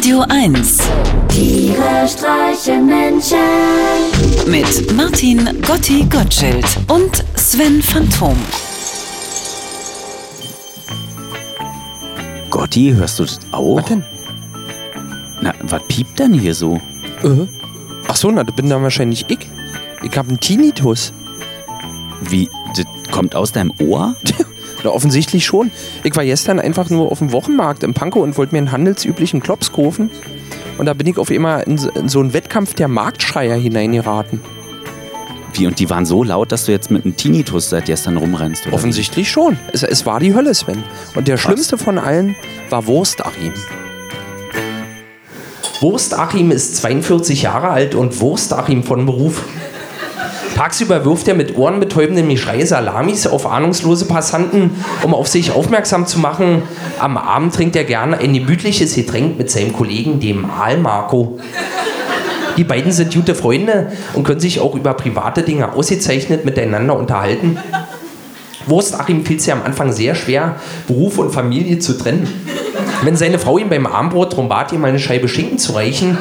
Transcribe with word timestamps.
Radio 0.00 0.24
1 0.30 0.78
Tiere 1.28 2.08
streichen 2.08 2.86
Menschen. 2.86 3.36
mit 4.46 4.96
Martin 4.96 5.60
Gotti 5.60 6.06
Gottschild 6.08 6.64
und 6.88 7.22
Sven 7.34 7.82
Phantom. 7.82 8.34
Gotti, 12.48 12.94
hörst 12.96 13.18
du 13.18 13.24
das 13.24 13.40
auch? 13.52 13.76
Was 13.76 13.84
denn? 13.84 14.02
Na, 15.42 15.52
was 15.64 15.82
piept 15.88 16.18
denn 16.18 16.32
hier 16.32 16.54
so? 16.54 16.80
Äh? 17.22 17.46
Ach 18.08 18.16
so, 18.16 18.30
na, 18.30 18.42
das 18.42 18.56
bin 18.56 18.70
dann 18.70 18.82
wahrscheinlich 18.82 19.26
ich. 19.28 19.40
Ich 20.02 20.16
hab 20.16 20.26
einen 20.28 20.40
Tinnitus. 20.40 21.12
Wie, 22.22 22.48
das 22.74 22.86
kommt 23.10 23.34
aus 23.34 23.52
deinem 23.52 23.74
Ohr? 23.80 24.16
Na, 24.84 24.90
offensichtlich 24.90 25.44
schon. 25.44 25.70
Ich 26.04 26.14
war 26.16 26.24
gestern 26.24 26.58
einfach 26.58 26.88
nur 26.90 27.10
auf 27.12 27.18
dem 27.18 27.32
Wochenmarkt 27.32 27.82
in 27.82 27.92
Pankow 27.94 28.22
und 28.22 28.36
wollte 28.38 28.52
mir 28.54 28.58
einen 28.58 28.72
handelsüblichen 28.72 29.40
Klops 29.40 29.72
kaufen. 29.72 30.10
Und 30.78 30.86
da 30.86 30.94
bin 30.94 31.06
ich 31.06 31.18
auf 31.18 31.30
einmal 31.30 31.62
in, 31.64 31.76
so- 31.78 31.90
in 31.90 32.08
so 32.08 32.20
einen 32.20 32.32
Wettkampf 32.32 32.74
der 32.74 32.88
Marktschreier 32.88 33.56
hineingeraten. 33.56 34.40
Wie, 35.52 35.66
und 35.66 35.78
die 35.80 35.90
waren 35.90 36.06
so 36.06 36.22
laut, 36.22 36.52
dass 36.52 36.64
du 36.66 36.72
jetzt 36.72 36.90
mit 36.90 37.04
einem 37.04 37.16
Tinnitus 37.16 37.70
seit 37.70 37.86
gestern 37.86 38.16
rumrennst, 38.16 38.66
oder? 38.66 38.74
Offensichtlich 38.76 39.28
schon. 39.30 39.58
Es, 39.72 39.82
es 39.82 40.06
war 40.06 40.20
die 40.20 40.32
Hölle, 40.34 40.54
Sven. 40.54 40.82
Und 41.16 41.26
der 41.28 41.36
schlimmste 41.36 41.76
von 41.76 41.98
allen 41.98 42.36
war 42.70 42.86
Wurstachim. 42.86 43.52
Wurstachim 45.80 46.50
ist 46.50 46.76
42 46.76 47.42
Jahre 47.42 47.68
alt 47.70 47.94
und 47.94 48.20
Wurstachim 48.20 48.84
von 48.84 49.06
Beruf. 49.06 49.42
Tagsüber 50.60 51.06
wirft 51.06 51.26
er 51.26 51.32
mit 51.32 51.56
ohrenbetäubendem 51.56 52.28
Geschrei 52.28 52.62
Salamis 52.66 53.26
auf 53.26 53.50
ahnungslose 53.50 54.04
Passanten, 54.04 54.72
um 55.02 55.14
auf 55.14 55.26
sich 55.26 55.52
aufmerksam 55.52 56.06
zu 56.06 56.18
machen. 56.18 56.64
Am 56.98 57.16
Abend 57.16 57.54
trinkt 57.54 57.76
er 57.76 57.84
gerne 57.84 58.18
ein 58.18 58.34
gemütliches 58.34 58.94
Getränk 58.94 59.38
mit 59.38 59.50
seinem 59.50 59.72
Kollegen, 59.72 60.20
dem 60.20 60.44
Aal 60.50 60.76
Marco. 60.76 61.38
Die 62.58 62.64
beiden 62.64 62.92
sind 62.92 63.14
gute 63.14 63.34
Freunde 63.34 63.90
und 64.12 64.24
können 64.24 64.40
sich 64.40 64.60
auch 64.60 64.74
über 64.74 64.92
private 64.92 65.44
Dinge 65.44 65.72
ausgezeichnet 65.72 66.44
miteinander 66.44 66.94
unterhalten. 66.94 67.56
Wurstachim 68.66 69.24
fiel 69.24 69.38
es 69.38 69.46
ja 69.46 69.54
am 69.54 69.62
Anfang 69.62 69.92
sehr 69.92 70.14
schwer, 70.14 70.56
Beruf 70.86 71.16
und 71.16 71.30
Familie 71.30 71.78
zu 71.78 71.96
trennen. 71.96 72.28
Wenn 73.02 73.16
seine 73.16 73.38
Frau 73.38 73.56
ihm 73.56 73.70
beim 73.70 73.86
Armbrot 73.86 74.34
darum 74.34 74.50
bat, 74.50 74.74
ihm 74.74 74.84
eine 74.84 74.98
Scheibe 74.98 75.26
Schinken 75.26 75.56
zu 75.56 75.72
reichen, 75.72 76.18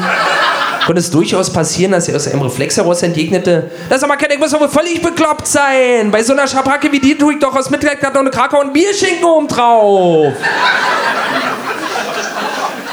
konnte 0.89 1.01
es 1.01 1.11
durchaus 1.11 1.53
passieren, 1.53 1.91
dass 1.91 2.07
er 2.07 2.15
aus 2.15 2.27
einem 2.27 2.41
Reflex 2.41 2.75
heraus 2.75 3.03
entgegnete, 3.03 3.69
das 3.89 4.01
aber 4.01 4.17
kann 4.17 4.31
ich 4.31 4.39
muss 4.39 4.49
doch 4.49 4.59
wohl 4.59 4.69
völlig 4.69 5.03
bekloppt 5.03 5.45
sein. 5.45 6.09
Bei 6.09 6.23
so 6.23 6.33
einer 6.33 6.47
Schabracke 6.47 6.91
wie 6.91 6.99
die 6.99 7.15
tue 7.15 7.33
ich 7.33 7.39
doch 7.39 7.55
aus 7.55 7.69
Mitleid 7.69 7.99
gerade 7.99 8.15
noch 8.15 8.21
eine 8.21 8.31
Krakau 8.31 8.59
und 8.59 8.73
Bierschinken 8.73 9.23
oben 9.23 9.47
drauf. 9.47 10.33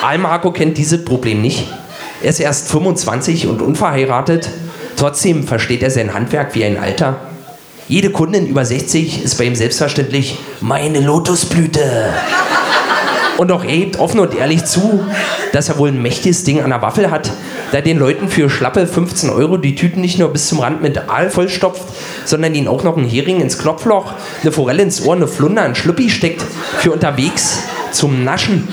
Almarco 0.03 0.51
kennt 0.51 0.77
dieses 0.77 1.07
Problem 1.07 1.41
nicht. 1.41 1.69
Er 2.23 2.29
ist 2.29 2.39
erst 2.39 2.69
25 2.69 3.47
und 3.47 3.63
unverheiratet. 3.63 4.51
Trotzdem 4.99 5.45
versteht 5.45 5.83
er 5.83 5.91
sein 5.91 6.13
Handwerk 6.13 6.55
wie 6.55 6.67
ein 6.67 6.79
Alter. 6.79 7.17
Jede 7.89 8.11
Kundin 8.11 8.47
über 8.47 8.67
60 8.67 9.25
ist 9.25 9.39
bei 9.39 9.45
ihm 9.45 9.55
selbstverständlich 9.55 10.37
meine 10.61 11.01
Lotusblüte. 11.01 12.13
Und 13.39 13.53
auch 13.53 13.65
er 13.65 13.77
gibt 13.77 13.99
offen 13.99 14.21
und 14.21 14.35
ehrlich 14.35 14.67
zu, 14.67 15.07
dass 15.53 15.71
er 15.71 15.79
wohl 15.79 15.89
ein 15.89 16.01
mächtiges 16.01 16.45
Ding 16.45 16.63
an 16.63 16.71
der 16.71 16.83
Waffel 16.83 17.11
hat, 17.11 17.31
da 17.73 17.81
den 17.81 17.99
Leuten 17.99 18.29
für 18.29 18.49
schlappe 18.49 18.87
15 18.87 19.31
Euro 19.31 19.57
die 19.57 19.75
Tüten 19.75 20.01
nicht 20.01 20.19
nur 20.19 20.29
bis 20.29 20.49
zum 20.49 20.61
Rand 20.61 20.83
mit 20.83 21.09
Aal 21.09 21.31
vollstopft, 21.31 21.83
sondern 22.25 22.55
ihnen 22.55 22.69
auch 22.69 22.85
noch 22.85 22.97
einen 22.97 23.09
Hering 23.09 23.41
ins 23.41 23.59
Knopfloch, 23.59 24.13
eine 24.43 24.53
Forelle 24.53 24.83
ins 24.83 25.03
Ohr, 25.03 25.15
eine 25.15 25.27
Flunder, 25.27 25.63
ein 25.63 25.75
Schlüppi 25.75 26.11
steckt 26.11 26.43
für 26.79 26.93
unterwegs 26.93 27.61
zum 27.93 28.25
Naschen. 28.25 28.69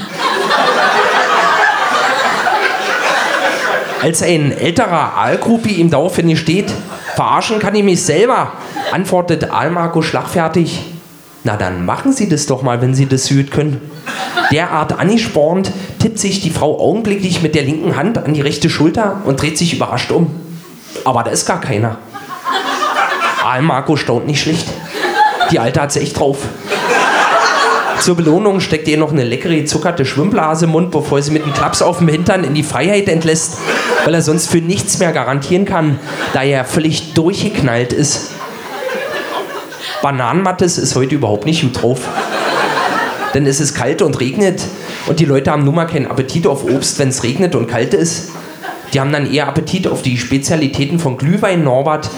Als 4.01 4.21
ein 4.21 4.51
älterer 4.51 5.17
Aalgruppi 5.17 5.75
ihm 5.75 5.89
daraufhin 5.89 6.27
gesteht, 6.27 6.69
verarschen 7.15 7.59
kann 7.59 7.73
ich 7.73 7.83
mich 7.83 8.03
selber, 8.03 8.51
antwortet 8.91 9.49
Aalmarco 9.49 10.01
schlagfertig. 10.01 10.81
Na 11.45 11.55
dann 11.57 11.85
machen 11.85 12.11
Sie 12.11 12.27
das 12.27 12.45
doch 12.45 12.63
mal, 12.63 12.81
wenn 12.81 12.93
Sie 12.93 13.05
das 13.05 13.29
gut 13.29 13.51
können. 13.51 13.81
Derart 14.51 14.99
angespornt 14.99 15.71
tippt 16.03 16.19
sich 16.19 16.41
die 16.41 16.49
Frau 16.49 16.81
augenblicklich 16.81 17.41
mit 17.41 17.55
der 17.55 17.61
linken 17.61 17.95
Hand 17.95 18.17
an 18.17 18.33
die 18.33 18.41
rechte 18.41 18.69
Schulter 18.69 19.21
und 19.23 19.41
dreht 19.41 19.57
sich 19.57 19.73
überrascht 19.73 20.11
um. 20.11 20.35
Aber 21.05 21.23
da 21.23 21.31
ist 21.31 21.45
gar 21.45 21.61
keiner. 21.61 21.97
Aalmarco 23.41 23.95
staunt 23.95 24.27
nicht 24.27 24.41
schlecht. 24.41 24.67
Die 25.49 25.59
Alte 25.59 25.81
hat's 25.81 25.95
echt 25.95 26.19
drauf. 26.19 26.39
Zur 28.01 28.17
Belohnung 28.17 28.59
steckt 28.59 28.89
ihr 28.89 28.97
noch 28.97 29.13
eine 29.13 29.23
leckere 29.23 29.55
gezuckerte 29.55 30.05
Schwimmblase 30.05 30.65
im 30.65 30.71
Mund, 30.71 30.91
bevor 30.91 31.21
sie 31.21 31.31
mit 31.31 31.43
einem 31.43 31.53
Klaps 31.53 31.81
auf 31.81 31.99
dem 31.99 32.09
Hintern 32.09 32.43
in 32.43 32.53
die 32.53 32.63
Freiheit 32.63 33.07
entlässt, 33.07 33.59
weil 34.03 34.13
er 34.13 34.21
sonst 34.21 34.49
für 34.49 34.57
nichts 34.57 34.99
mehr 34.99 35.13
garantieren 35.13 35.63
kann, 35.63 35.99
da 36.33 36.43
er 36.43 36.65
völlig 36.65 37.13
durchgeknallt 37.13 37.93
ist. 37.93 38.31
Bananenmattes 40.01 40.77
ist 40.77 40.97
heute 40.97 41.15
überhaupt 41.15 41.45
nicht 41.45 41.61
gut 41.61 41.81
drauf. 41.81 42.01
Denn 43.33 43.47
es 43.47 43.61
ist 43.61 43.73
kalt 43.73 44.01
und 44.01 44.19
regnet 44.19 44.61
und 45.07 45.19
die 45.19 45.25
Leute 45.25 45.51
haben 45.51 45.65
nun 45.65 45.75
mal 45.75 45.85
keinen 45.85 46.07
Appetit 46.07 46.47
auf 46.47 46.63
Obst, 46.63 46.99
wenn 46.99 47.09
es 47.09 47.23
regnet 47.23 47.55
und 47.55 47.67
kalt 47.67 47.93
ist. 47.93 48.31
Die 48.93 48.99
haben 48.99 49.11
dann 49.11 49.31
eher 49.31 49.47
Appetit 49.47 49.87
auf 49.87 50.01
die 50.01 50.17
Spezialitäten 50.17 50.99
von 50.99 51.17
Glühwein 51.17 51.63
Norbert 51.63 52.09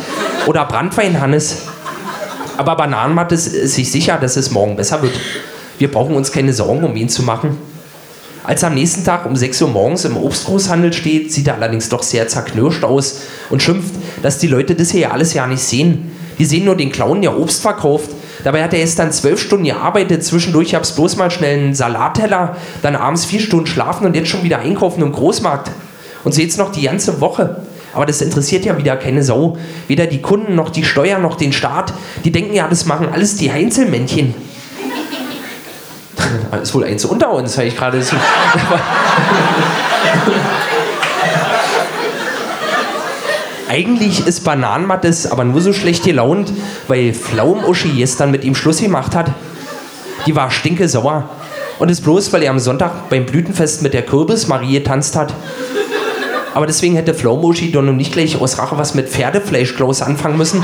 oder 0.46 0.66
Brandwein 0.66 1.19
Hannes. 1.19 1.63
Aber 2.57 2.75
Bananenmattes 2.75 3.47
ist 3.47 3.75
sich 3.75 3.91
sicher, 3.91 4.18
dass 4.18 4.35
es 4.35 4.51
morgen 4.51 4.75
besser 4.75 5.01
wird. 5.01 5.13
Wir 5.78 5.90
brauchen 5.90 6.16
uns 6.16 6.31
keine 6.31 6.53
Sorgen 6.53 6.84
um 6.84 6.96
ihn 6.96 7.09
zu 7.09 7.23
machen. 7.23 7.57
Als 8.44 8.62
er 8.62 8.68
am 8.68 8.75
nächsten 8.75 9.03
Tag 9.03 9.25
um 9.25 9.35
6 9.35 9.63
Uhr 9.63 9.69
morgens 9.69 10.06
im 10.06 10.17
Obstgroßhandel 10.17 10.94
steht, 10.94 11.34
sieht 11.34 11.47
er 11.47 11.56
allerdings 11.56 11.90
doch 11.90 12.03
sehr 12.03 12.28
zerknirscht 12.28 12.84
aus 12.84 13.22
und 13.50 13.63
schimpft, 13.63 13.96
dass 14.22 14.38
die 14.38 14.47
Leute 14.47 14.75
das 14.75 14.91
hier 14.91 15.12
alles 15.12 15.34
ja 15.34 15.47
nicht 15.47 15.63
sehen. 15.63 16.12
Die 16.38 16.46
sehen 16.46 16.66
nur 16.66 16.75
den 16.75 16.91
Clown, 16.91 17.22
der 17.22 17.38
Obst 17.38 17.62
verkauft. 17.62 18.09
Dabei 18.44 18.63
hat 18.63 18.73
er 18.73 18.79
jetzt 18.79 19.00
dann 19.00 19.12
zwölf 19.12 19.41
Stunden 19.41 19.66
gearbeitet, 19.66 20.23
zwischendurch 20.23 20.72
gab 20.73 20.84
es 20.84 20.91
bloß 20.91 21.16
mal 21.18 21.31
schnell 21.31 21.57
einen 21.57 21.73
Salatteller, 21.73 22.57
dann 22.81 22.96
abends 22.96 23.25
vier 23.25 23.40
Stunden 23.40 23.68
schlafen 23.68 24.06
und 24.06 24.16
jetzt 24.16 24.29
schon 24.29 24.44
wieder 24.44 24.59
einkaufen 24.59 25.01
im 25.01 25.12
Großmarkt. 25.12 25.72
Und 26.23 26.34
so 26.34 26.41
jetzt 26.41 26.57
noch 26.57 26.72
die 26.72 26.84
ganze 26.84 27.22
Woche. 27.22 27.62
Aber 27.94 28.06
das 28.06 28.22
interessiert 28.22 28.66
ja 28.66 28.78
wieder 28.78 28.97
keine 28.97 29.23
Sau. 29.23 29.57
Weder 29.88 30.06
die 30.06 30.22
Kunden 30.22 30.56
noch 30.56 30.69
die 30.69 30.84
Steuer 30.84 31.18
noch 31.18 31.38
den 31.38 31.53
Staat. 31.53 31.94
Die 32.25 32.31
denken 32.31 32.53
ja, 32.53 32.67
das 32.67 32.85
machen 32.85 33.07
alles 33.12 33.38
die 33.38 33.52
Heinzelmännchen. 33.52 34.34
Ist 36.62 36.73
wohl 36.73 36.84
eins 36.84 37.06
unter 37.06 37.31
uns, 37.31 37.57
habe 37.57 37.67
ich 37.67 37.78
gerade 37.78 38.02
so. 38.02 38.16
Eigentlich 43.68 44.28
ist 44.28 44.44
Bananenmattes 44.44 45.31
aber 45.31 45.44
nur 45.44 45.62
so 45.62 45.74
schlecht 45.74 46.03
gelaunt, 46.03 46.53
weil 46.88 47.14
Pflaumuschi 47.14 47.90
gestern 47.90 48.31
mit 48.31 48.44
ihm 48.44 48.56
Schluss 48.56 48.80
gemacht 48.80 49.16
hat. 49.16 49.31
Die 50.26 50.36
war 50.36 50.52
stinke 50.52 50.88
sauer. 50.88 51.30
Und 51.80 51.90
ist 51.90 52.02
bloß, 52.02 52.31
weil 52.31 52.44
er 52.44 52.52
am 52.52 52.59
Sonntag 52.59 53.09
beim 53.09 53.26
Blütenfest 53.26 53.81
mit 53.81 53.94
der 53.94 54.03
Kürbismarie 54.03 54.74
getanzt 54.74 55.16
hat. 55.16 55.34
Aber 56.53 56.68
deswegen 56.68 56.96
hätte 56.96 57.14
Pflaumuschi 57.14 57.72
doch 57.72 57.81
nun 57.81 57.98
nicht 57.98 58.14
gleich 58.14 58.40
aus 58.40 58.58
Rache 58.59 58.78
was 58.78 58.94
mit 58.94 59.09
Pferdefleischklaus 59.09 60.02
anfangen 60.02 60.38
müssen. 60.38 60.64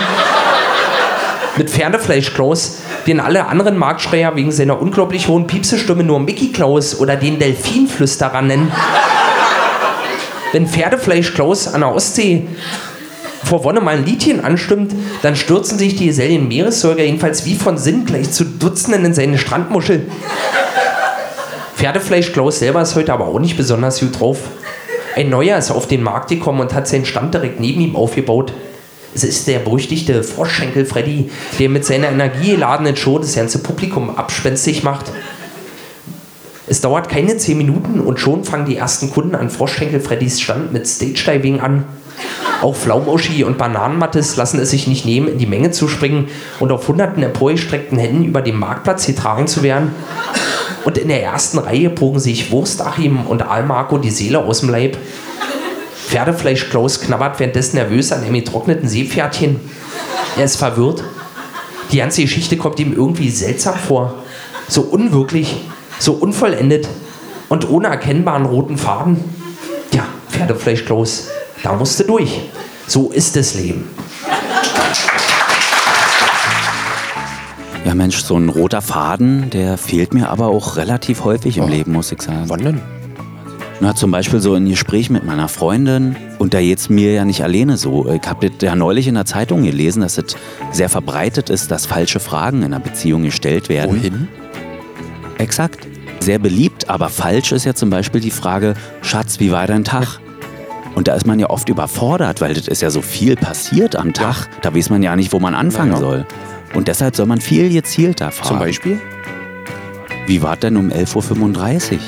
mit 1.58 1.70
Pferdefleischklaus, 1.70 2.78
den 3.08 3.20
alle 3.20 3.48
anderen 3.48 3.78
Marktschreier 3.78 4.36
wegen 4.36 4.52
seiner 4.52 4.82
unglaublich 4.82 5.28
hohen 5.28 5.48
Piepsestimme 5.48 6.04
nur 6.04 6.20
Mickey 6.20 6.52
Klaus 6.52 6.98
oder 7.00 7.16
den 7.16 7.40
Delfinflüsterer 7.40 8.42
nennen. 8.42 8.72
Wenn 10.54 10.68
Pferdefleisch 10.68 11.34
Klaus 11.34 11.68
an 11.68 11.82
der 11.82 11.94
Ostsee 11.94 12.48
vor 13.52 13.66
Wonne 13.66 13.82
mal 13.82 13.98
ein 13.98 14.06
Liedchen 14.06 14.46
anstimmt, 14.46 14.96
dann 15.24 15.36
stürzen 15.36 15.78
sich 15.78 15.98
die 15.98 16.06
Gesellen 16.06 16.48
Meeressäuger 16.48 17.04
jedenfalls 17.04 17.44
wie 17.44 17.56
von 17.56 17.78
Sinn 17.78 18.06
gleich 18.06 18.32
zu 18.32 18.46
Dutzenden 18.46 19.04
in 19.04 19.14
seine 19.14 19.38
Strandmuschel. 19.38 20.08
Pferdefleisch 21.76 22.32
Klaus 22.32 22.59
selber 22.59 22.82
ist 22.82 22.96
heute 22.96 23.12
aber 23.12 23.28
auch 23.28 23.40
nicht 23.40 23.58
besonders 23.58 24.00
gut 24.00 24.18
drauf. 24.18 24.38
Ein 25.18 25.30
neuer 25.30 25.58
ist 25.58 25.70
auf 25.70 25.86
den 25.86 26.02
Markt 26.02 26.30
gekommen 26.30 26.62
und 26.62 26.74
hat 26.74 26.88
seinen 26.88 27.03
Stand 27.03 27.34
direkt 27.34 27.59
neben 27.59 27.82
ihm 27.82 27.98
aufgebaut. 27.98 28.53
Es 29.14 29.26
ist 29.26 29.50
der 29.50 29.59
berüchtigte 29.59 30.24
Froschschenkel 30.24 30.86
Freddy, 30.86 31.30
der 31.59 31.68
mit 31.68 31.84
seiner 31.84 32.08
energiegeladenen 32.08 32.96
Show 32.96 33.20
das 33.20 33.36
ganze 33.36 33.59
Publikum 33.59 34.16
abspenstig 34.16 34.84
macht. 34.84 35.12
Es 36.70 36.80
dauert 36.80 37.09
keine 37.09 37.36
10 37.36 37.58
Minuten 37.58 38.00
und 38.00 38.18
schon 38.18 38.46
fangen 38.46 38.66
die 38.66 38.78
ersten 38.78 39.12
Kunden 39.12 39.36
an 39.36 39.50
Froschschenkel 39.50 40.00
Freddys 40.00 40.40
Stand 40.40 40.72
mit 40.72 40.88
Stage-Diving 40.88 41.59
an. 41.59 41.84
Auch 42.61 42.75
Pflaumoschi 42.75 43.43
und 43.43 43.58
Bananenmattes 43.58 44.35
lassen 44.35 44.59
es 44.59 44.69
sich 44.69 44.85
nicht 44.85 45.03
nehmen, 45.03 45.28
in 45.28 45.40
die 45.40 45.47
Menge 45.47 45.72
zu 45.72 45.87
springen 45.87 46.28
und 46.59 46.72
auf 46.72 46.87
hunderten 46.87 47.23
emporgestreckten 47.23 47.97
Händen 47.97 48.23
über 48.23 48.41
den 48.41 48.58
Marktplatz 48.58 49.08
getragen 49.08 49.47
zu 49.47 49.63
werden. 49.63 49.96
Und 50.85 50.99
in 50.99 51.08
der 51.08 51.23
ersten 51.23 51.58
Reihe 51.58 51.90
bogen 51.90 52.19
sich 52.19 52.52
Wurstachim 52.52 53.25
und 53.25 53.41
Almarco 53.41 53.97
die 53.97 54.11
Seele 54.11 54.40
aus 54.40 54.59
dem 54.59 54.69
Leib. 54.69 54.97
Pferdefleisch 56.08 56.69
Klaus 56.69 57.02
knabbert 57.02 57.40
währenddessen 57.40 57.78
nervös 57.78 58.11
an 58.11 58.23
einem 58.23 58.34
getrockneten 58.34 58.87
Seepferdchen. 58.87 59.59
Er 60.37 60.46
ist 60.46 60.58
verwirrt. 60.58 61.03
Die 61.91 61.97
ganze 61.97 62.22
Geschichte 62.22 62.58
kommt 62.58 62.79
ihm 62.79 62.93
irgendwie 62.93 63.29
seltsam 63.29 63.75
vor. 63.75 64.13
So 64.67 64.81
unwirklich, 64.81 65.55
so 65.99 66.13
unvollendet. 66.13 66.87
und 67.49 67.69
ohne 67.69 67.90
erkennbaren 67.90 68.46
roten 68.46 68.78
Faden. 68.78 69.17
Ja, 69.93 70.05
Pferdefleischkloß, 70.29 71.28
da 71.63 71.73
musst 71.73 71.99
du 71.99 72.03
durch. 72.05 72.41
So 72.87 73.09
ist 73.11 73.35
das 73.35 73.53
Leben. 73.55 73.85
Ja, 77.85 77.96
Mensch, 77.96 78.17
so 78.23 78.37
ein 78.37 78.49
roter 78.49 78.81
Faden, 78.81 79.49
der 79.49 79.78
fehlt 79.78 80.13
mir 80.13 80.29
aber 80.29 80.47
auch 80.47 80.78
relativ 80.78 81.23
häufig 81.23 81.58
im 81.58 81.63
Oh. 81.63 81.67
Leben, 81.67 81.93
muss 81.93 82.11
ich 82.11 82.22
sagen. 82.22 82.43
Wann 82.47 82.63
denn? 82.63 82.81
Na, 83.79 83.96
zum 83.96 84.11
Beispiel 84.11 84.40
so 84.40 84.53
ein 84.53 84.69
Gespräch 84.69 85.09
mit 85.09 85.25
meiner 85.25 85.47
Freundin. 85.47 86.16
Und 86.37 86.53
da 86.53 86.59
jetzt 86.59 86.91
mir 86.91 87.13
ja 87.13 87.25
nicht 87.25 87.43
alleine 87.43 87.78
so. 87.78 88.08
Ich 88.11 88.28
habe 88.29 88.52
das 88.52 88.61
ja 88.61 88.75
neulich 88.75 89.08
in 89.08 89.16
der 89.16 89.25
Zeitung 89.25 89.63
gelesen, 89.63 90.03
dass 90.03 90.19
es 90.19 90.35
sehr 90.72 90.90
verbreitet 90.90 91.49
ist, 91.49 91.72
dass 91.72 91.87
falsche 91.87 92.19
Fragen 92.19 92.59
in 92.59 92.66
einer 92.66 92.79
Beziehung 92.79 93.23
gestellt 93.23 93.69
werden. 93.69 93.97
Wohin? 93.97 94.28
Exakt. 95.40 95.87
Sehr 96.19 96.37
beliebt, 96.37 96.87
aber 96.90 97.09
falsch 97.09 97.52
ist 97.52 97.66
ja 97.66 97.73
zum 97.73 97.90
Beispiel 97.90 98.22
die 98.22 98.29
Frage, 98.29 98.75
Schatz, 99.02 99.40
wie 99.40 99.52
war 99.52 99.66
dein 99.66 99.84
Tag? 99.84 100.19
Und 100.96 101.08
da 101.08 101.16
ist 101.16 101.26
man 101.26 101.40
ja 101.40 101.49
oft 101.49 101.70
überfordert, 101.70 102.41
weil 102.41 102.53
das 102.53 102.67
ist 102.67 102.82
ja 102.82 102.90
so 102.90 103.02
viel 103.02 103.35
passiert 103.35 103.96
am 103.96 104.14
Tag. 104.14 104.47
Da 104.61 104.76
weiß 104.76 104.90
man 104.90 105.02
ja 105.03 105.16
nicht, 105.16 105.32
wo 105.34 105.40
man 105.40 105.55
anfangen 105.55 105.91
Ja, 105.91 105.97
ja. 105.97 105.99
soll. 106.02 106.26
Und 106.73 106.88
deshalb 106.88 107.16
soll 107.16 107.26
man 107.26 107.41
viel 107.41 107.70
gezielter 107.70 108.32
fragen. 108.32 108.47
Zum 108.49 108.59
Beispiel? 108.59 108.99
Wie 110.28 110.41
war 110.41 110.55
denn 110.58 110.78
um 110.78 110.90
11.35 110.90 111.93
Uhr? 111.93 111.99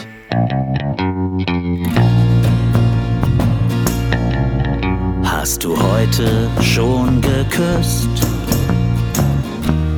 Hast 5.24 5.63
du 5.63 5.75
heute 5.77 6.50
schon 6.62 7.21
geküsst? 7.21 8.07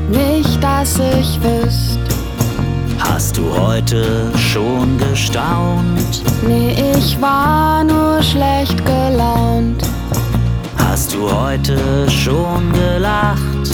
Nicht, 0.09 0.63
dass 0.63 0.97
ich 0.99 1.39
wüsste. 1.43 2.14
Hast 3.15 3.37
du 3.37 3.43
heute 3.57 4.29
schon 4.35 4.97
gestaunt? 4.97 6.21
Nee, 6.45 6.75
ich 6.97 7.21
war 7.21 7.81
nur 7.81 8.21
schlecht 8.21 8.85
gelaunt. 8.85 9.81
Hast 10.77 11.13
du 11.13 11.31
heute 11.31 12.09
schon 12.09 12.73
gelacht? 12.73 13.69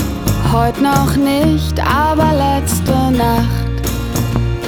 Heute 0.54 0.84
noch 0.84 1.16
nicht, 1.16 1.74
aber 1.80 2.34
letzte 2.34 2.92
Nacht. 2.92 3.82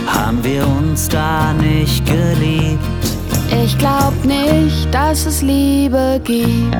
Haben 0.07 0.43
wir 0.43 0.67
uns 0.67 1.07
da 1.07 1.53
nicht 1.53 2.03
geliebt? 2.07 2.79
Ich 3.63 3.77
glaub 3.77 4.25
nicht, 4.25 4.91
dass 4.91 5.27
es 5.27 5.43
Liebe 5.43 6.19
gibt. 6.23 6.75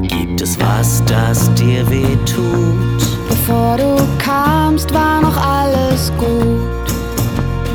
Gibt 0.00 0.40
es 0.40 0.58
was, 0.58 1.04
das 1.04 1.52
dir 1.52 1.86
weh 1.90 2.16
tut? 2.24 3.06
Bevor 3.28 3.76
du 3.76 3.96
kamst, 4.18 4.94
war 4.94 5.20
noch 5.20 5.36
alles 5.36 6.10
gut. 6.16 6.75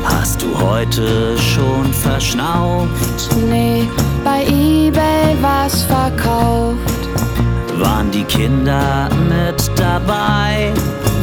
Hast 0.04 0.42
du 0.42 0.58
heute 0.58 1.36
schon 1.38 1.92
verschnauft? 1.92 3.28
Nee, 3.48 3.88
bei 4.24 4.44
eBay 4.44 5.36
was 5.40 5.82
verkauft. 5.84 6.76
Waren 7.78 8.10
die 8.10 8.24
Kinder 8.24 9.08
mit 9.28 9.70
dabei? 9.76 10.72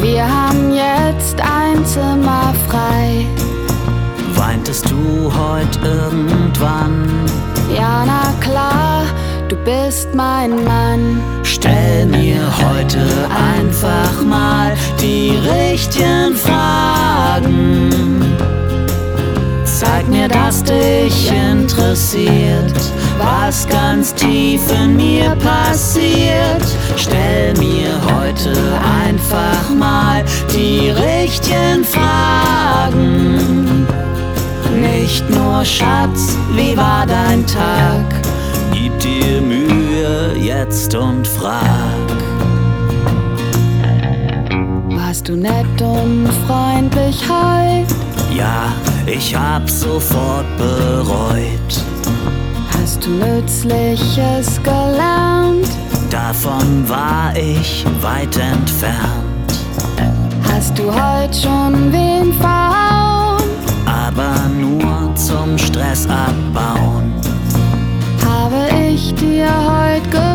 Wir 0.01 0.23
haben 0.23 0.73
jetzt 0.73 1.39
ein 1.41 1.85
Zimmer 1.85 2.53
frei. 2.67 3.25
Weintest 4.35 4.89
du 4.89 5.31
heute 5.33 5.79
irgendwann? 5.83 7.07
Ja, 7.73 8.03
na 8.05 8.33
klar, 8.39 9.03
du 9.49 9.55
bist 9.57 10.07
mein 10.15 10.63
Mann. 10.63 11.21
Stell 11.43 12.05
mir 12.05 12.41
heute 12.57 12.99
einfach 13.29 14.23
mal 14.25 14.73
die 15.01 15.37
richtigen 15.37 16.35
Fragen. 16.35 17.89
Zeig 19.79 20.09
mir, 20.09 20.27
dass 20.27 20.61
dich 20.61 21.31
interessiert, 21.31 22.75
was 23.17 23.65
ganz 23.65 24.13
tief 24.13 24.59
in 24.73 24.97
mir 24.97 25.37
passiert. 25.37 26.65
Stell 26.97 27.53
mir 27.53 27.93
heute 28.13 28.51
einfach 29.01 29.69
mal 29.73 30.25
die 30.53 30.89
richtigen 30.89 31.85
Fragen. 31.85 33.37
Nicht 34.81 35.29
nur 35.29 35.63
Schatz, 35.63 36.37
wie 36.57 36.75
war 36.75 37.05
dein 37.05 37.47
Tag? 37.47 38.03
Gib 38.73 38.99
dir 38.99 39.39
Mühe 39.39 40.35
jetzt 40.41 40.93
und 40.93 41.25
frag. 41.25 41.63
Warst 44.89 45.29
du 45.29 45.37
nett 45.37 45.81
und 45.81 46.27
freundlich 46.45 47.23
heut? 47.29 48.08
Ja, 48.35 48.71
ich 49.05 49.35
hab 49.35 49.69
sofort 49.69 50.45
bereut. 50.57 51.83
Hast 52.73 53.03
du 53.05 53.09
Nützliches 53.09 54.61
gelernt? 54.63 55.67
Davon 56.09 56.87
war 56.87 57.33
ich 57.35 57.85
weit 58.01 58.35
entfernt. 58.37 59.29
Hast 60.51 60.77
du 60.77 60.85
heut 60.85 61.35
schon 61.35 61.91
wen 61.91 62.33
verhauen? 62.33 63.43
Aber 63.85 64.35
nur 64.59 65.15
zum 65.15 65.57
Stress 65.57 66.07
abbauen. 66.07 67.13
Habe 68.25 68.69
ich 68.91 69.13
dir 69.15 69.47
heut 69.47 70.03
gefehlt? 70.11 70.28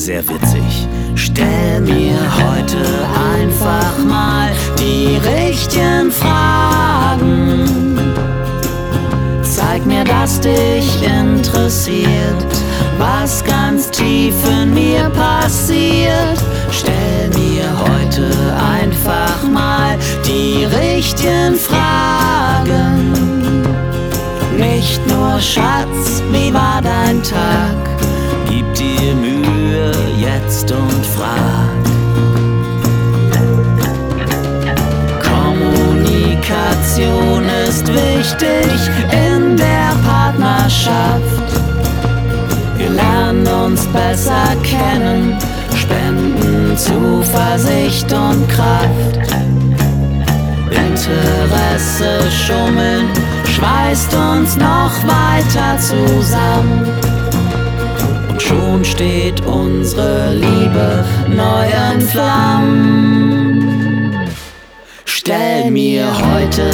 Sehr 0.00 0.26
witzig. 0.26 0.88
Stell 1.14 1.82
mir 1.82 2.16
heute 2.38 2.78
einfach 3.36 3.98
mal 3.98 4.50
die 4.78 5.18
richtigen 5.18 6.10
Fragen. 6.10 7.68
Zeig 9.42 9.84
mir, 9.84 10.02
dass 10.04 10.40
dich 10.40 11.02
interessiert, 11.02 12.46
was 12.96 13.44
ganz 13.44 13.90
tief 13.90 14.32
in 14.50 14.72
mir 14.72 15.10
passiert. 15.10 16.38
Stell 16.70 17.28
mir 17.38 17.68
heute 17.78 18.32
einfach 18.56 19.42
mal 19.52 19.98
die 20.24 20.64
richtigen 20.64 21.56
Fragen. 21.56 23.12
Nicht 24.56 25.06
nur 25.06 25.38
Schatz, 25.38 26.22
wie 26.32 26.54
war 26.54 26.80
dein 26.80 27.22
Tag? 27.22 27.90
Wichtig 37.92 38.90
in 39.12 39.56
der 39.56 39.94
Partnerschaft. 40.04 41.48
Wir 42.76 42.90
lernen 42.90 43.46
uns 43.46 43.86
besser 43.86 44.56
kennen, 44.62 45.36
spenden 45.74 46.76
Zuversicht 46.76 48.12
und 48.12 48.48
Kraft. 48.48 49.20
Interesse 50.70 52.30
schummeln 52.30 53.08
schweißt 53.44 54.14
uns 54.14 54.56
noch 54.56 54.92
weiter 55.04 55.78
zusammen. 55.78 56.86
Und 58.30 58.40
schon 58.40 58.84
steht 58.84 59.44
unsere 59.46 60.34
Liebe 60.34 61.04
neu 61.28 61.66
in 61.94 62.00
Flammen. 62.00 63.39
Stell 65.22 65.70
mir 65.70 66.06
heute 66.32 66.64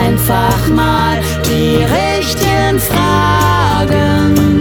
einfach 0.00 0.66
mal 0.70 1.20
die 1.46 1.84
richtigen 1.84 2.80
Fragen. 2.80 4.51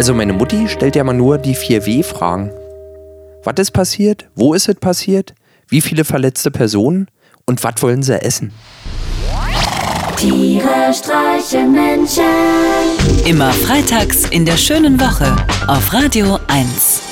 Also 0.00 0.14
meine 0.14 0.32
Mutti 0.32 0.66
stellt 0.66 0.96
ja 0.96 1.04
mal 1.04 1.12
nur 1.12 1.36
die 1.36 1.54
4W-Fragen. 1.54 2.50
Was 3.44 3.56
ist 3.58 3.72
passiert? 3.72 4.30
Wo 4.34 4.54
ist 4.54 4.66
es 4.66 4.76
passiert? 4.76 5.34
Wie 5.68 5.82
viele 5.82 6.06
verletzte 6.06 6.50
Personen? 6.50 7.08
Und 7.44 7.62
was 7.62 7.74
wollen 7.82 8.02
sie 8.02 8.18
essen? 8.18 8.50
Tiere 10.16 10.94
streichen 10.94 11.72
Menschen. 11.72 12.24
Immer 13.26 13.52
freitags 13.52 14.24
in 14.30 14.46
der 14.46 14.56
schönen 14.56 14.98
Woche 14.98 15.36
auf 15.66 15.92
Radio 15.92 16.38
1. 16.48 17.09